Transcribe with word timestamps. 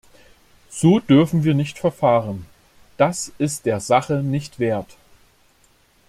So 0.71 0.99
dürfen 0.99 1.43
wir 1.43 1.53
nicht 1.53 1.77
verfahren, 1.77 2.47
das 2.97 3.31
ist 3.37 3.67
der 3.67 3.79
Sache 3.79 4.23
nicht 4.23 4.57
wert. 4.57 4.97